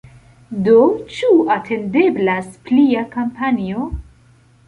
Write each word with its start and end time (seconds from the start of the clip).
Do 0.67 0.77
ĉu 1.17 1.27
atendeblas 1.57 2.49
plia 2.69 3.05
kampanjo? 3.13 3.87